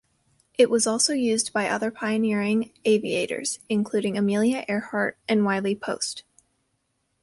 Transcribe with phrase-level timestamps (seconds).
[0.57, 6.23] It was also used by other pioneering aviators, including Amelia Earhart and Wiley Post.